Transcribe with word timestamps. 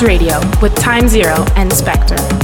Radio 0.00 0.40
with 0.62 0.74
Time 0.76 1.06
Zero 1.06 1.44
and 1.56 1.70
Spectre. 1.70 2.41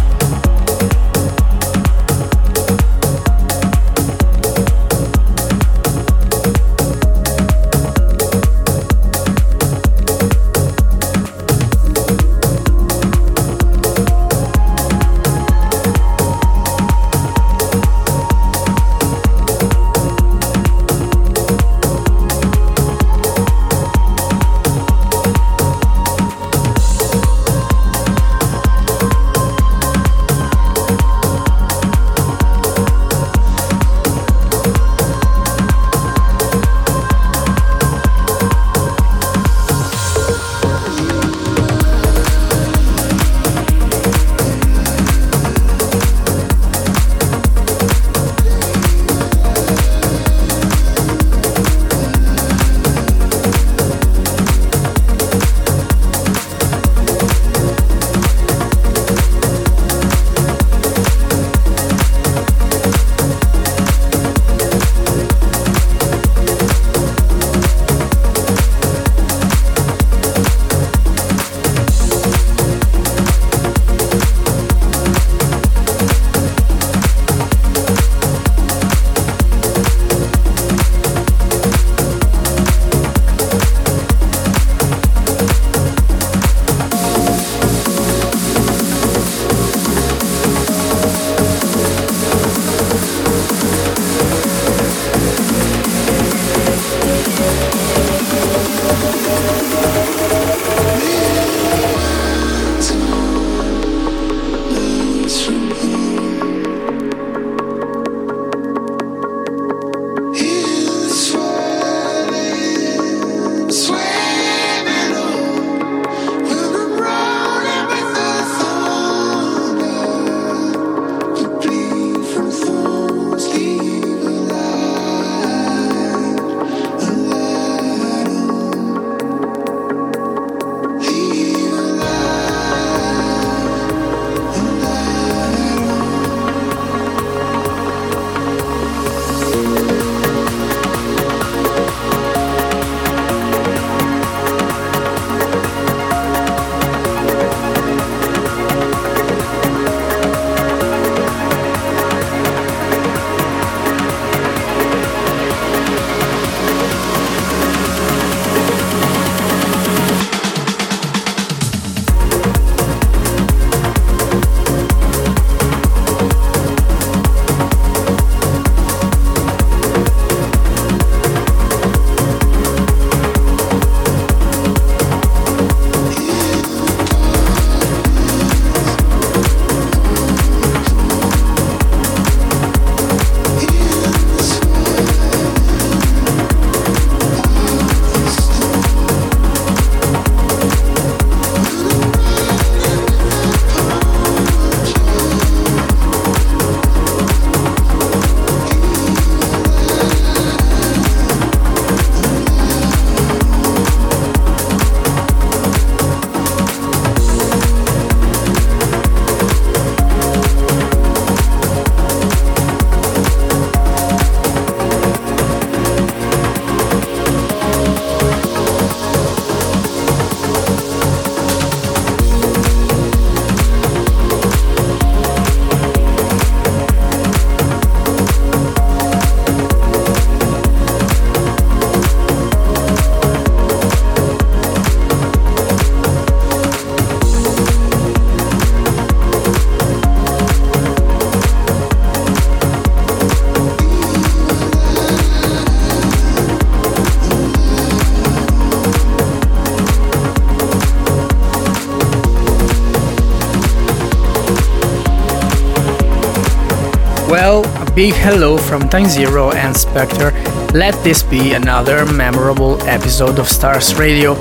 Big 257.99 258.15
hello 258.15 258.57
from 258.57 258.89
Time 258.89 259.07
Zero 259.07 259.51
and 259.51 259.77
Spectre. 259.77 260.31
Let 260.73 260.95
this 261.03 261.25
be 261.25 261.55
another 261.55 262.07
memorable 262.07 262.81
episode 262.83 263.41
of 263.41 263.49
Stars 263.49 263.93
Radio. 263.97 264.41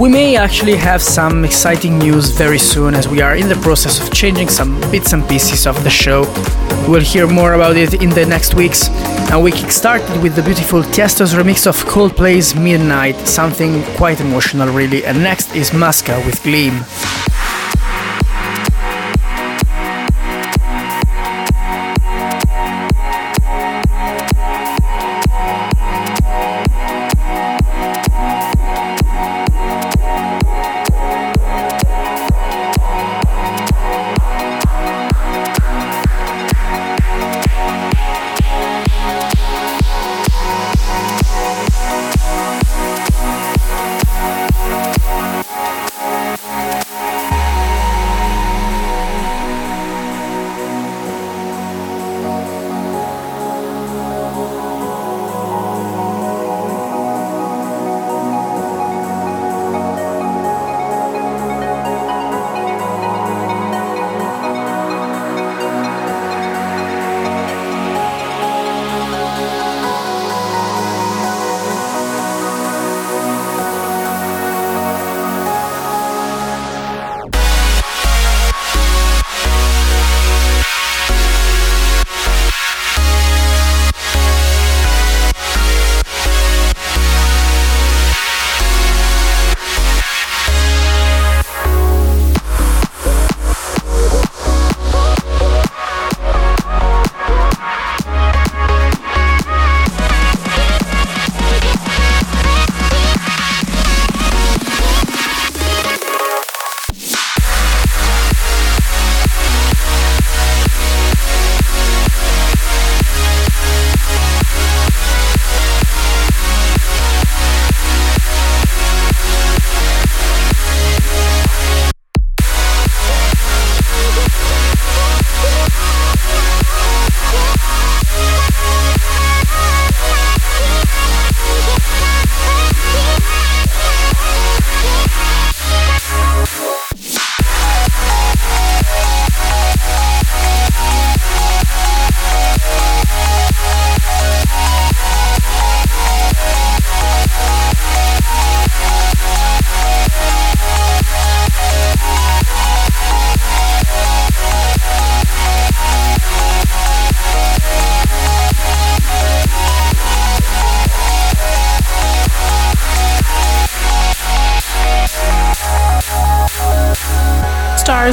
We 0.00 0.08
may 0.08 0.34
actually 0.36 0.76
have 0.76 1.02
some 1.02 1.44
exciting 1.44 1.98
news 1.98 2.30
very 2.30 2.58
soon 2.58 2.94
as 2.94 3.06
we 3.06 3.20
are 3.20 3.36
in 3.36 3.50
the 3.50 3.56
process 3.56 4.00
of 4.00 4.14
changing 4.14 4.48
some 4.48 4.80
bits 4.90 5.12
and 5.12 5.28
pieces 5.28 5.66
of 5.66 5.76
the 5.84 5.90
show. 5.90 6.22
We'll 6.88 7.02
hear 7.02 7.26
more 7.26 7.52
about 7.52 7.76
it 7.76 8.00
in 8.02 8.08
the 8.08 8.24
next 8.24 8.54
weeks. 8.54 8.88
Now 9.28 9.40
we 9.42 9.52
kickstarted 9.52 10.22
with 10.22 10.34
the 10.34 10.42
beautiful 10.42 10.82
Tiesto's 10.82 11.34
remix 11.34 11.66
of 11.66 11.76
Coldplay's 11.84 12.54
Midnight, 12.54 13.16
something 13.28 13.82
quite 13.96 14.22
emotional 14.22 14.72
really, 14.72 15.04
and 15.04 15.22
next 15.22 15.54
is 15.54 15.70
Masca 15.72 16.24
with 16.24 16.42
Gleam. 16.42 16.82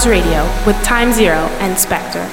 Radio 0.06 0.44
with 0.66 0.76
Time 0.84 1.14
Zero 1.14 1.38
and 1.60 1.80
Spectre. 1.80 2.28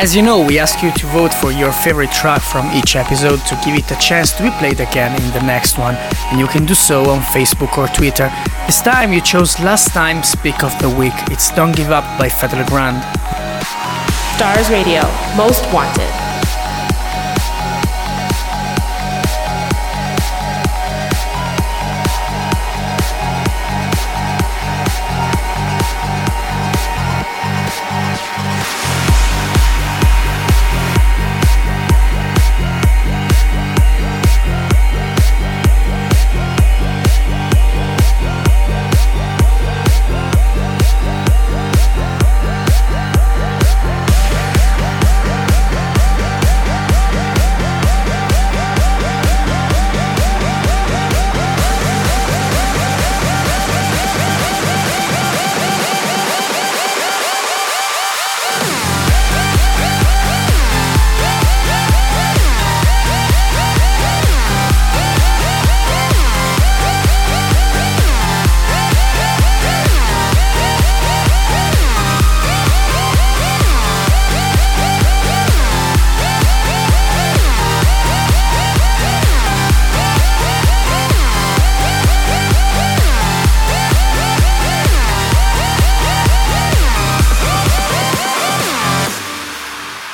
As 0.00 0.14
you 0.14 0.22
know, 0.22 0.46
we 0.46 0.60
ask 0.60 0.80
you 0.80 0.92
to 0.92 1.06
vote 1.06 1.34
for 1.34 1.50
your 1.50 1.72
favorite 1.72 2.12
track 2.12 2.40
from 2.40 2.70
each 2.70 2.94
episode 2.94 3.40
to 3.46 3.60
give 3.64 3.74
it 3.74 3.90
a 3.90 3.96
chance 3.96 4.30
to 4.36 4.44
be 4.44 4.50
played 4.50 4.78
again 4.78 5.10
in 5.20 5.32
the 5.32 5.42
next 5.42 5.76
one, 5.76 5.96
and 6.30 6.38
you 6.38 6.46
can 6.46 6.64
do 6.64 6.74
so 6.74 7.10
on 7.10 7.20
Facebook 7.20 7.76
or 7.76 7.88
Twitter. 7.88 8.30
This 8.66 8.80
time 8.80 9.12
you 9.12 9.20
chose 9.20 9.58
last 9.58 9.92
time's 9.92 10.36
pick 10.36 10.62
of 10.62 10.70
the 10.80 10.88
week. 10.88 11.18
It's 11.32 11.50
Don't 11.50 11.74
Give 11.74 11.90
Up 11.90 12.04
by 12.16 12.28
Fedde 12.28 12.58
Le 12.58 12.64
Grand. 12.66 13.02
Stars 14.36 14.70
Radio, 14.70 15.02
Most 15.36 15.66
Wanted. 15.74 16.27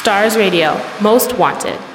Stars 0.05 0.37
Radio, 0.37 0.79
Most 1.01 1.39
Wanted. 1.39 1.94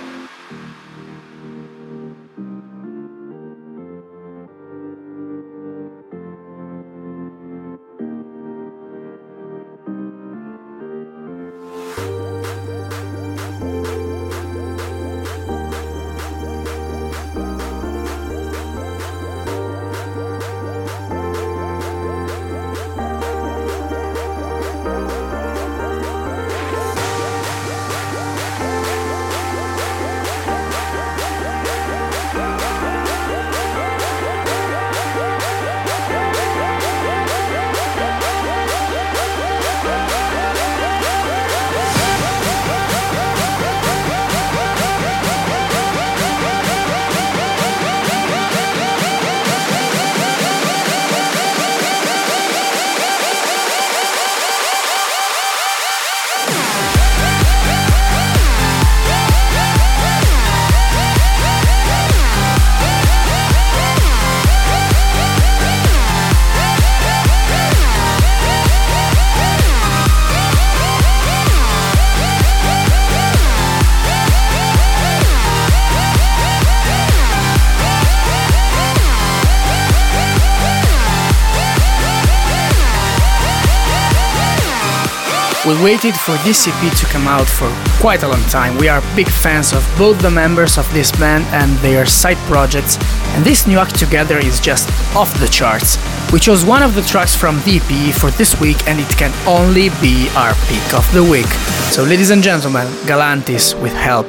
Waited 85.84 86.16
for 86.16 86.36
this 86.44 86.68
EP 86.68 86.98
to 86.98 87.06
come 87.08 87.28
out 87.28 87.48
for 87.48 87.70
quite 88.00 88.24
a 88.24 88.28
long 88.28 88.42
time. 88.44 88.78
We 88.78 88.88
are 88.88 89.02
big 89.16 89.28
fans 89.28 89.74
of 89.74 89.84
both 89.98 90.22
the 90.22 90.30
members 90.30 90.78
of 90.78 90.92
this 90.94 91.12
band 91.12 91.46
and 91.46 91.78
their 91.80 92.06
side 92.06 92.38
projects, 92.48 92.98
and 93.34 93.44
this 93.44 93.68
new 93.68 93.80
act 93.80 93.98
together 93.98 94.38
is 94.38 94.60
just 94.60 94.90
off 95.16 95.34
the 95.40 95.48
charts. 95.48 95.98
We 96.32 96.40
chose 96.40 96.64
one 96.64 96.84
of 96.84 96.96
the 96.96 97.02
tracks 97.02 97.36
from 97.36 97.62
EP 97.66 98.14
for 98.14 98.32
this 98.32 98.60
week, 98.60 98.88
and 98.88 99.00
it 99.00 99.10
can 99.18 99.34
only 99.48 99.90
be 100.02 100.30
our 100.36 100.54
pick 100.68 100.94
of 100.94 101.12
the 101.14 101.24
week. 101.24 101.52
So, 101.92 102.04
ladies 102.04 102.30
and 102.30 102.44
gentlemen, 102.44 102.88
Galantis 103.06 103.80
with 103.82 103.94
Help. 103.94 104.28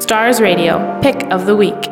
Stars 0.00 0.40
Radio, 0.40 1.00
pick 1.02 1.22
of 1.32 1.46
the 1.46 1.56
week. 1.56 1.89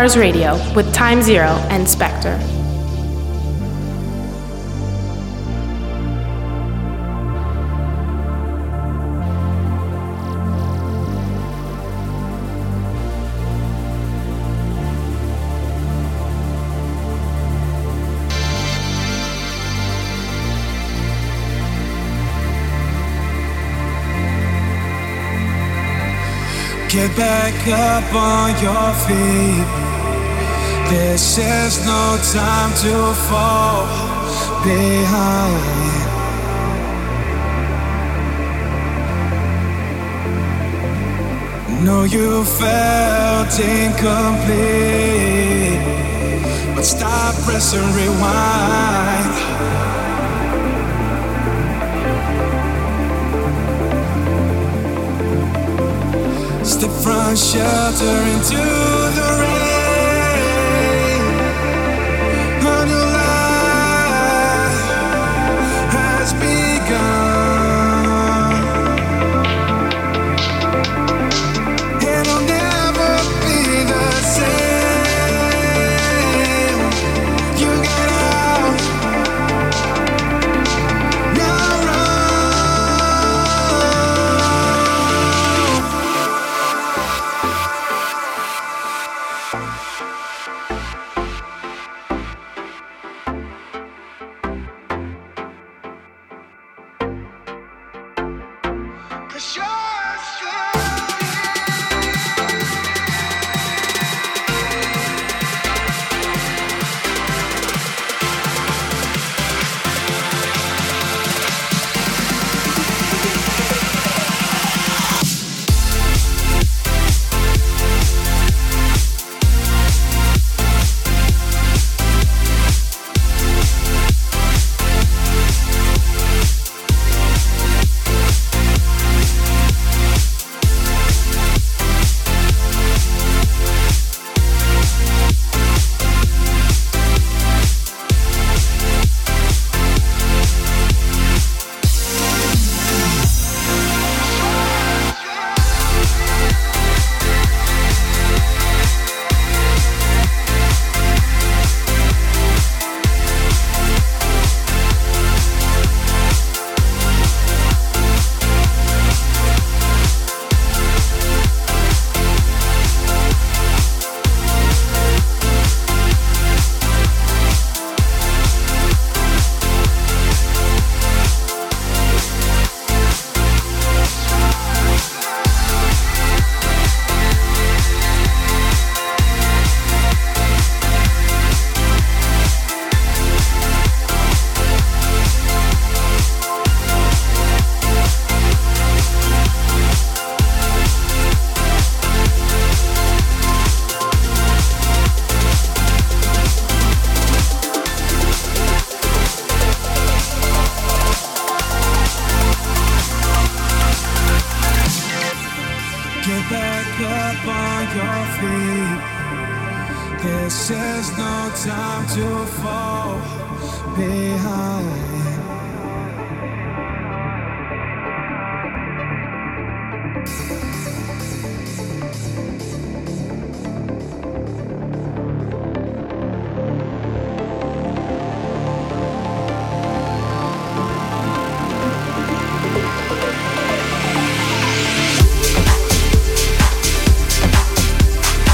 Stars 0.00 0.16
Radio 0.16 0.54
with 0.74 0.90
Time 0.94 1.20
Zero 1.20 1.48
and 1.68 1.86
Spectre. 1.86 2.59
Get 26.92 27.16
back 27.16 27.54
up 27.68 28.12
on 28.12 28.50
your 28.60 28.92
feet. 29.06 29.64
This 30.90 31.38
is 31.38 31.78
no 31.86 32.18
time 32.32 32.74
to 32.82 33.14
fall 33.28 33.86
behind. 34.64 36.10
Know 41.84 42.02
you 42.02 42.44
felt 42.44 43.56
incomplete, 43.60 44.34
but 46.74 46.84
stop, 46.84 47.36
press, 47.44 47.72
and 47.72 47.94
rewind. 47.94 49.79
From 57.02 57.34
shelter 57.34 58.22
into 58.34 58.56
the 58.56 59.38
rain. 59.40 59.59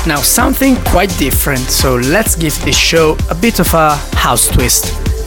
Now, 0.07 0.21
something 0.21 0.77
quite 0.85 1.11
different, 1.19 1.69
so 1.69 1.97
let's 1.97 2.37
give 2.37 2.57
this 2.65 2.79
show 2.79 3.17
a 3.29 3.35
bit 3.35 3.59
of 3.59 3.75
a 3.75 3.97
house 4.15 4.47
twist. 4.47 4.85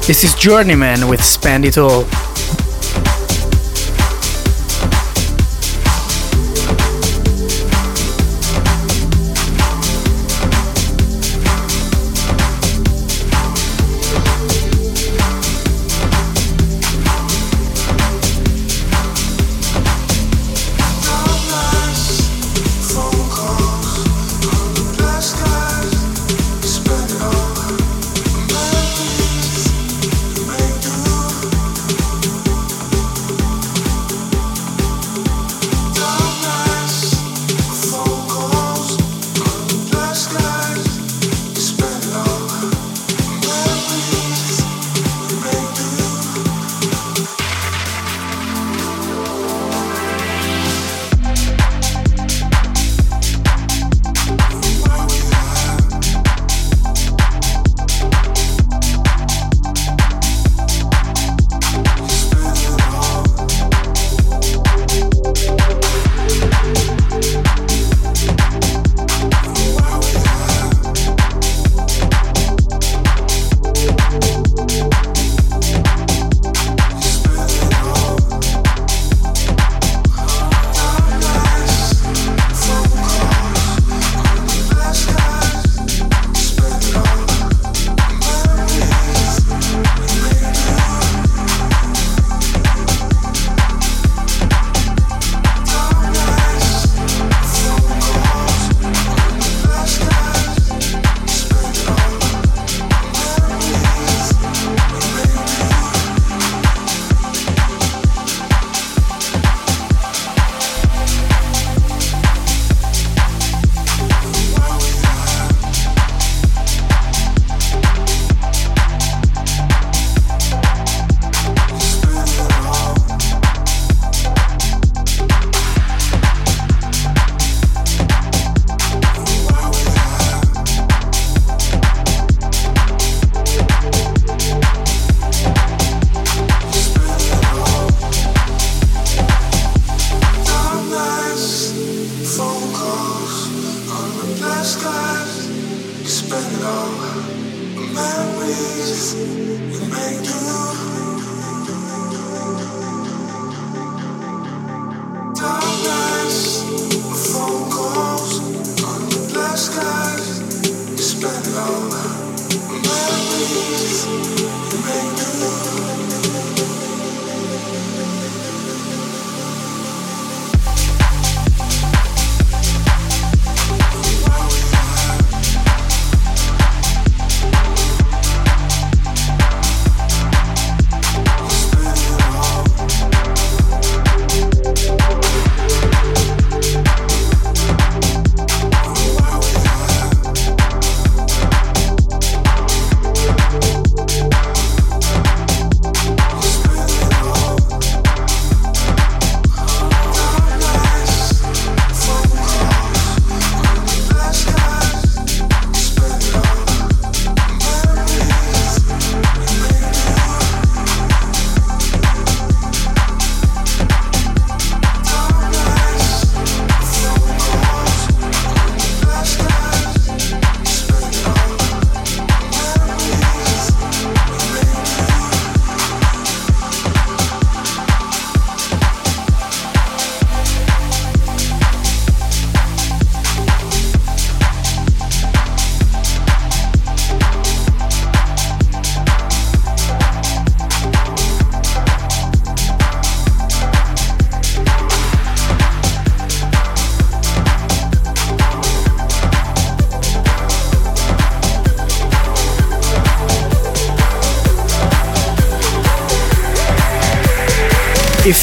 This 0.07 0.23
is 0.23 0.33
Journeyman 0.35 1.09
with 1.09 1.21
Spend 1.21 1.65
It 1.65 1.77
All. 1.77 2.05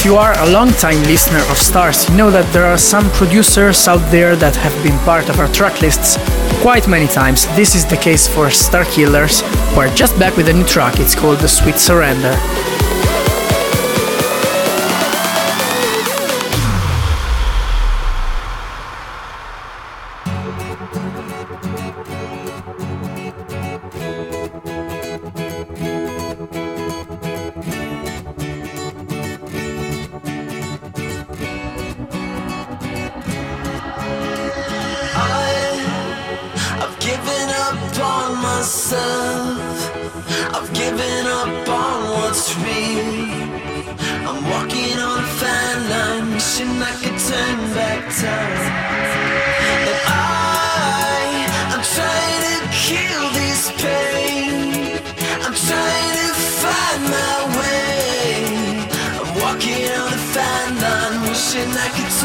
You 0.06 0.14
are 0.14 0.38
a 0.38 0.52
long-time 0.52 1.02
listener 1.02 1.40
of 1.50 1.58
Stars, 1.58 2.08
you 2.08 2.16
know 2.16 2.30
that 2.30 2.46
there 2.52 2.64
are 2.64 2.78
some 2.78 3.10
producers 3.10 3.88
out 3.88 4.08
there 4.12 4.36
that 4.36 4.54
have 4.54 4.84
been 4.84 4.96
part 5.00 5.28
of 5.28 5.40
our 5.40 5.48
track 5.48 5.82
lists 5.82 6.16
quite 6.62 6.86
many 6.86 7.08
times. 7.08 7.48
This 7.56 7.74
is 7.74 7.84
the 7.84 7.96
case 7.96 8.28
for 8.28 8.46
Starkillers, 8.46 9.42
who 9.74 9.80
are 9.80 9.92
just 9.96 10.16
back 10.16 10.36
with 10.36 10.48
a 10.48 10.52
new 10.52 10.64
track. 10.64 11.00
It's 11.00 11.16
called 11.16 11.40
The 11.40 11.48
Sweet 11.48 11.74
Surrender. 11.74 12.38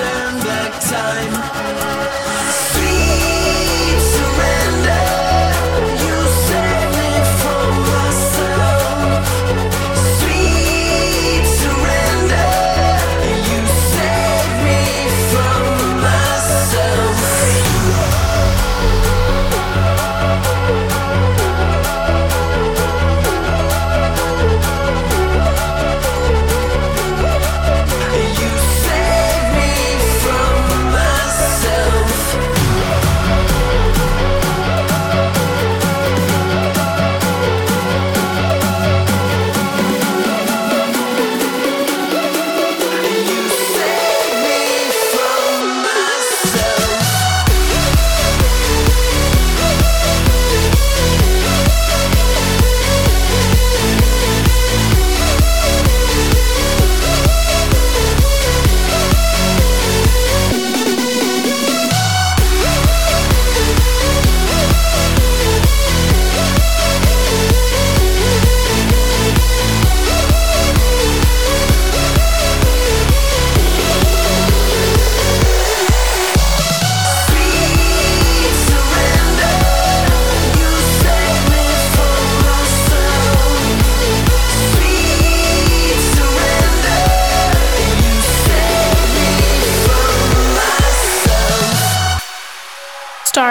turn 0.02 0.40
back 0.44 0.74
time. 0.82 2.21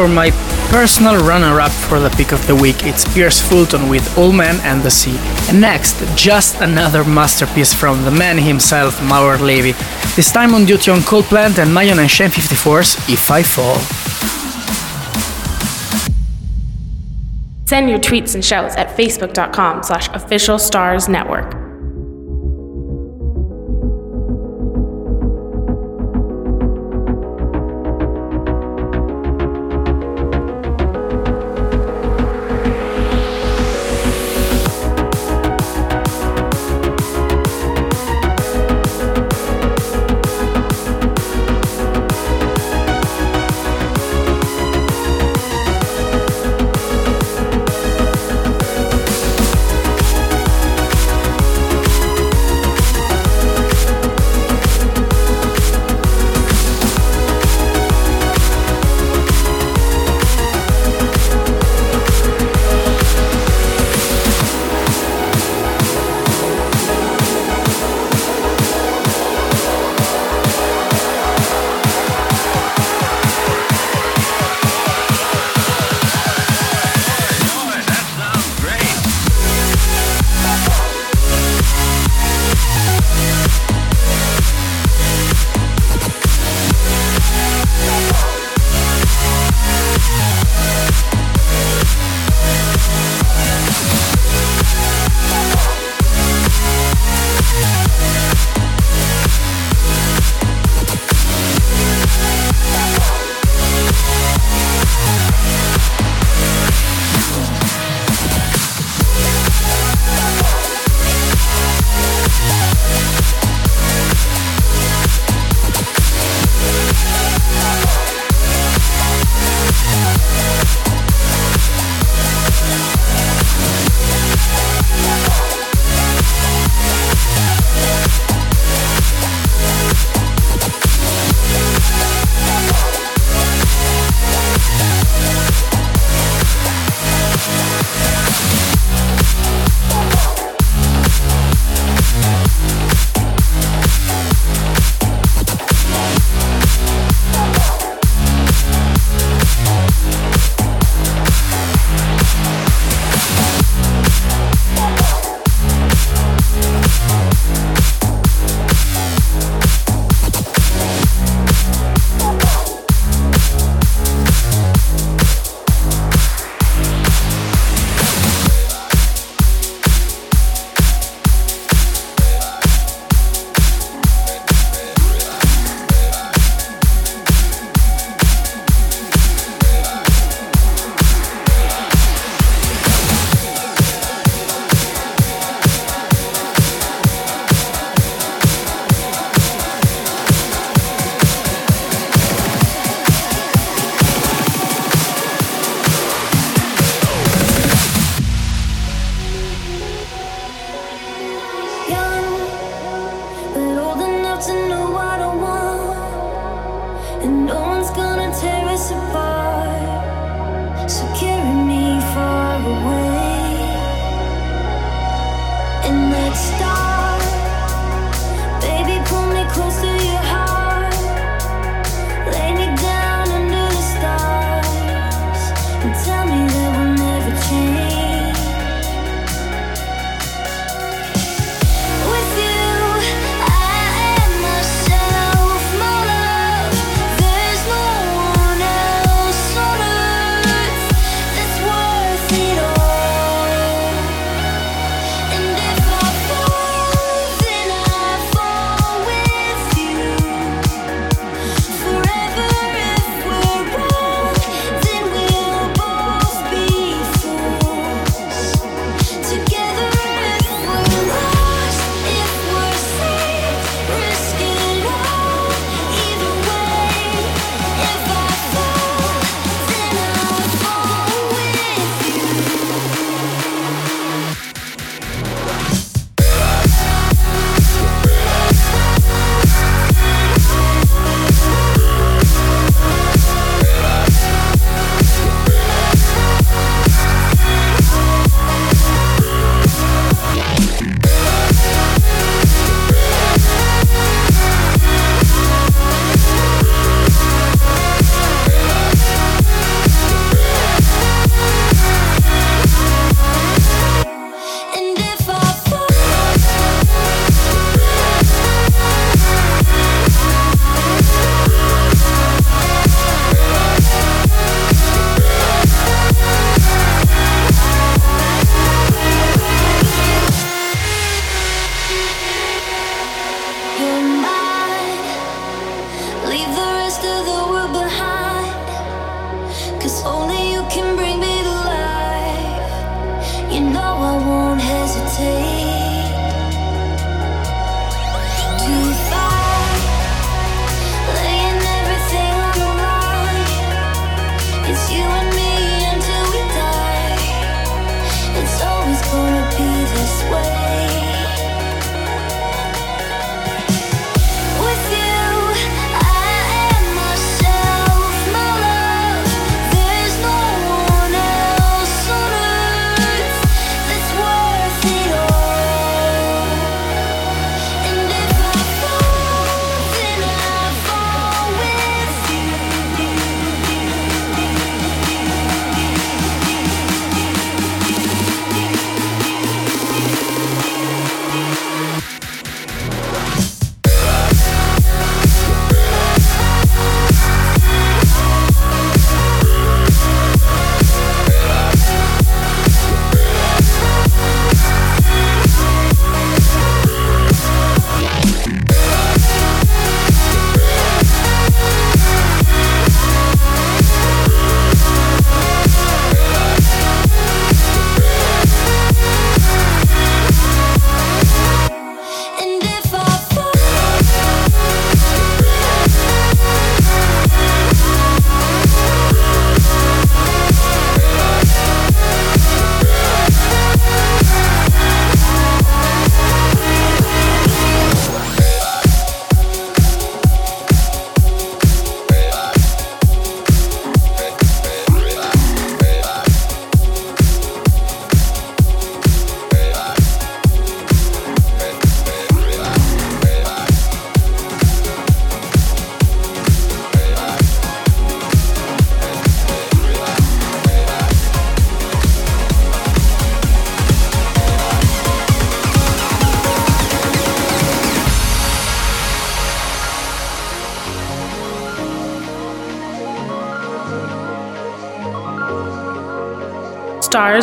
for 0.00 0.08
my 0.08 0.30
personal 0.70 1.22
runner 1.26 1.60
up 1.60 1.70
for 1.70 2.00
the 2.00 2.08
pick 2.08 2.32
of 2.32 2.46
the 2.46 2.54
week. 2.54 2.84
It's 2.84 3.04
Pierce 3.12 3.38
Fulton 3.38 3.90
with 3.90 4.16
Old 4.16 4.34
Man 4.34 4.58
and 4.60 4.82
the 4.82 4.90
Sea. 4.90 5.18
And 5.50 5.60
next, 5.60 5.96
just 6.16 6.58
another 6.62 7.04
masterpiece 7.04 7.74
from 7.74 8.02
the 8.04 8.10
man 8.10 8.38
himself, 8.38 8.98
Maor 9.00 9.38
Levi. 9.38 9.72
This 10.16 10.32
time 10.32 10.54
on 10.54 10.64
duty 10.64 10.90
on 10.90 11.02
Cold 11.02 11.28
Blank 11.28 11.58
and 11.58 11.70
Myon 11.76 11.98
and 11.98 12.10
Shane 12.10 12.30
54's 12.30 12.96
If 13.10 13.30
I 13.30 13.42
Fall. 13.42 13.76
Send 17.66 17.90
your 17.90 17.98
tweets 17.98 18.34
and 18.34 18.42
shouts 18.42 18.74
at 18.76 18.96
facebook.com 18.96 19.82
slash 19.82 20.08
official 20.14 20.58
stars 20.58 21.10
network. 21.10 21.59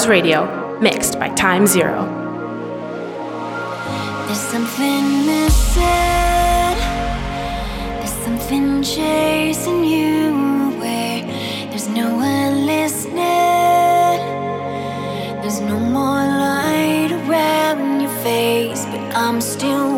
Radio, 0.05 0.77
mixed 0.79 1.17
by 1.17 1.29
Time 1.29 1.65
Zero. 1.65 2.05
There's 4.25 4.37
something 4.37 5.25
missing, 5.25 5.83
there's 7.97 8.17
something 8.25 8.83
chasing 8.83 9.83
you 9.85 10.27
there's 11.69 11.89
no 11.89 12.15
one 12.15 12.65
listening, 12.65 13.15
there's 15.41 15.61
no 15.61 15.79
more 15.79 16.25
light 16.43 17.11
around 17.11 18.01
your 18.01 18.11
face, 18.23 18.85
but 18.85 18.99
I'm 19.15 19.39
still. 19.41 19.96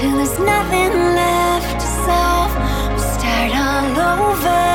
till 0.00 0.16
there's 0.16 0.38
nothing 0.38 0.92
left 0.92 1.80
to 1.80 1.86
solve. 2.06 2.54
We'll 2.90 2.98
start 2.98 3.50
all 3.52 4.30
over. 4.32 4.67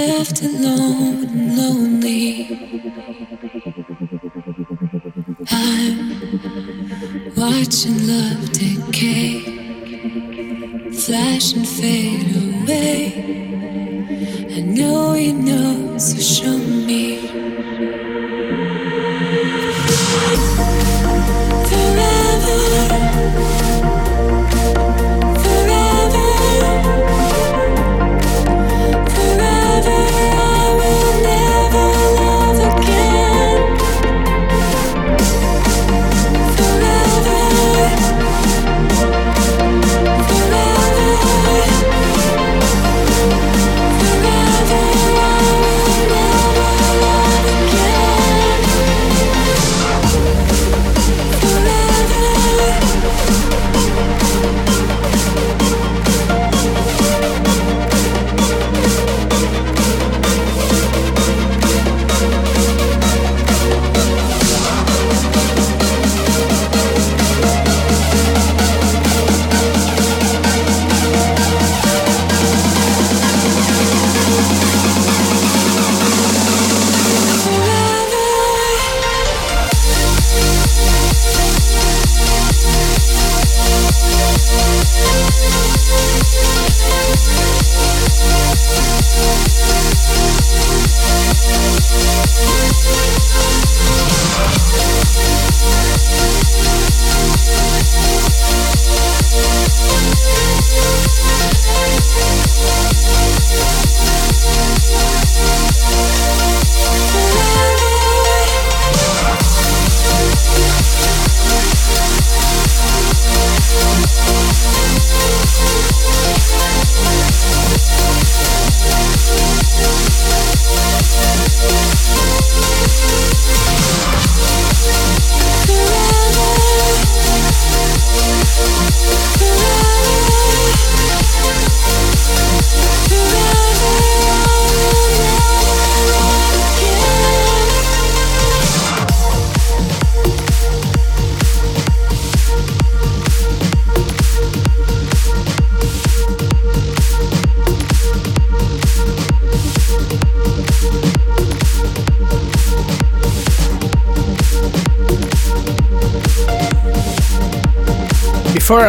Left 0.00 0.42
alone 0.42 1.24
and 1.24 1.56
lonely. 1.58 2.26
I'm 5.50 5.96
watching 7.36 7.98
love 8.10 8.42
decay, 8.52 9.30
flash 11.04 11.52
and 11.54 11.68
fade 11.68 12.30
away. 12.44 12.96
I 14.56 14.60
know 14.60 15.14
you 15.14 15.34
know, 15.34 15.98
so 15.98 16.18
show 16.18 16.56
me. 16.56 17.29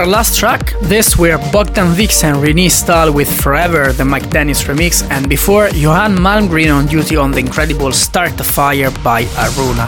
Our 0.01 0.07
last 0.07 0.39
track, 0.39 0.73
this 0.81 1.15
were 1.15 1.37
Bogdan 1.51 1.93
Vix 1.93 2.23
and 2.23 2.37
Renee 2.37 2.69
Stahl 2.69 3.13
with 3.13 3.29
Forever, 3.39 3.93
the 3.93 4.03
Mike 4.03 4.31
Dennis 4.31 4.63
remix, 4.63 5.07
and 5.11 5.29
before 5.29 5.67
Johan 5.69 6.15
Malmgren 6.15 6.73
on 6.75 6.87
duty 6.87 7.15
on 7.15 7.29
the 7.29 7.37
incredible 7.37 7.91
Start 7.91 8.35
the 8.35 8.43
Fire 8.43 8.89
by 9.03 9.25
Aruna. 9.37 9.85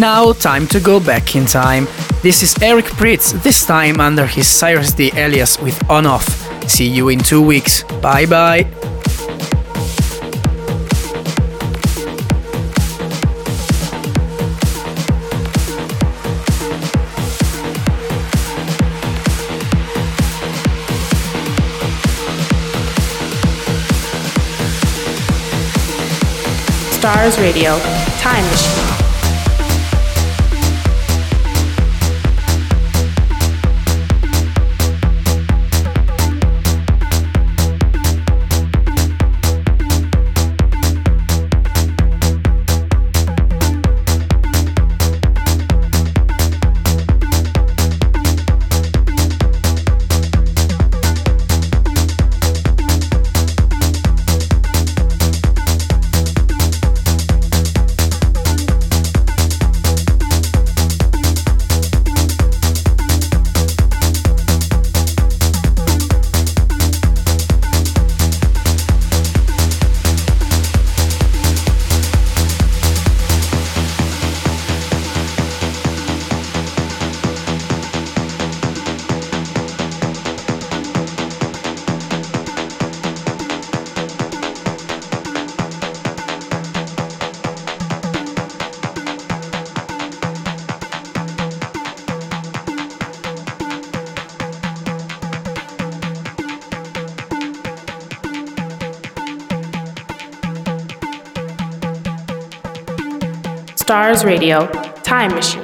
Now, 0.00 0.32
time 0.32 0.66
to 0.68 0.80
go 0.80 0.98
back 0.98 1.36
in 1.36 1.44
time. 1.44 1.86
This 2.22 2.42
is 2.42 2.56
Eric 2.62 2.86
Prydz, 2.96 3.42
this 3.42 3.66
time 3.66 4.00
under 4.00 4.24
his 4.24 4.46
Cirez 4.46 4.96
D 4.96 5.12
alias 5.14 5.60
with 5.60 5.78
On 5.90 6.06
Off. 6.06 6.26
See 6.66 6.88
you 6.88 7.10
in 7.10 7.18
two 7.18 7.42
weeks. 7.42 7.82
Bye 8.00 8.24
bye. 8.24 8.73
Stars 27.04 27.38
Radio, 27.38 27.78
Time 28.16 28.42
Machine. 28.46 29.03
Radio, 104.24 104.66
Time 105.02 105.34
Machine. 105.34 105.63